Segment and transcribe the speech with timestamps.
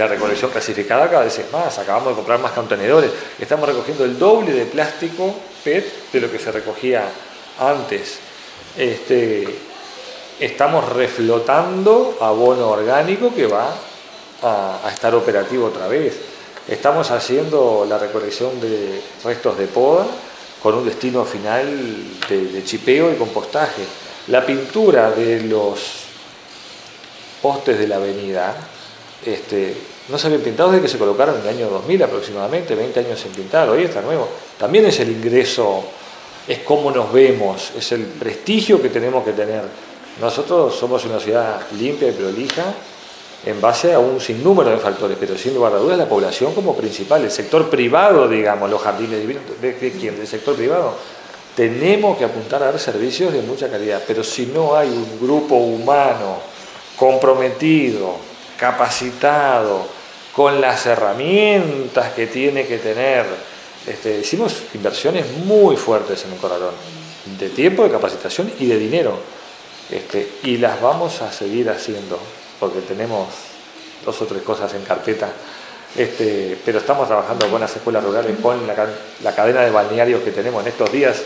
[0.00, 4.16] La recolección clasificada cada vez es más, acabamos de comprar más contenedores, estamos recogiendo el
[4.16, 7.02] doble de plástico PET de lo que se recogía
[7.58, 8.20] antes.
[8.76, 9.58] Este,
[10.38, 13.74] estamos reflotando abono orgánico que va
[14.40, 16.16] a, estar operativo otra vez.
[16.68, 20.06] Estamos haciendo la recolección de restos de poda
[20.62, 21.66] con un destino final
[22.28, 23.82] de chipeo y compostaje.
[24.28, 26.04] La pintura de los
[27.42, 28.54] postes de la avenida
[29.24, 29.74] este,
[30.08, 33.20] no se habían pintado desde que se colocaron en el año 2000 aproximadamente, 20 años
[33.20, 34.28] sin pintar, hoy está nuevo.
[34.58, 35.84] También es el ingreso,
[36.46, 39.62] es cómo nos vemos, es el prestigio que tenemos que tener.
[40.20, 42.74] Nosotros somos una ciudad limpia y prolija
[43.44, 46.76] en base a un sinnúmero de factores, pero sin lugar a dudas la población como
[46.76, 50.16] principal, el sector privado, digamos, los jardines divinos, ¿de, quién?
[50.16, 50.94] Del sector privado.
[51.54, 55.56] Tenemos que apuntar a dar servicios de mucha calidad, pero si no hay un grupo
[55.56, 56.38] humano
[56.96, 58.27] comprometido,
[58.58, 59.86] capacitado,
[60.34, 63.24] con las herramientas que tiene que tener.
[63.86, 66.74] Este, hicimos inversiones muy fuertes en un corralón,
[67.38, 69.18] de tiempo, de capacitación y de dinero.
[69.90, 72.18] Este, y las vamos a seguir haciendo,
[72.60, 73.28] porque tenemos
[74.04, 75.30] dos o tres cosas en carpeta.
[75.96, 80.62] Este, pero estamos trabajando con las escuelas rurales, con la cadena de balnearios que tenemos
[80.62, 81.16] en estos días.